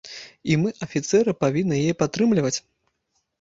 [0.53, 2.55] І мы, афіцэры, павінны яе падтрымліваць.